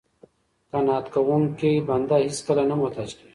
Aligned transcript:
قناعت 0.73 1.05
کوونکی 1.13 1.71
بنده 1.89 2.15
هېڅکله 2.25 2.63
نه 2.69 2.75
محتاج 2.81 3.09
کیږي. 3.17 3.27